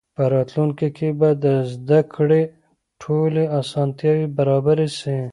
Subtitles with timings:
[0.15, 2.41] په راتلونکي کې به د زده کړې
[3.03, 5.17] ټولې اسانتیاوې برابرې سي.